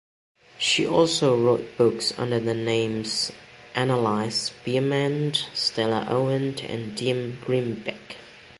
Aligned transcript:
She 0.57 0.87
also 0.87 1.37
wrote 1.37 1.77
books 1.77 2.11
under 2.17 2.39
the 2.39 2.55
names 2.55 3.31
Analize 3.75 4.51
Biermann, 4.65 5.35
Stella 5.53 6.07
Owen 6.09 6.57
and 6.61 6.97
Diem 6.97 7.37
Grimbeeck. 7.45 8.15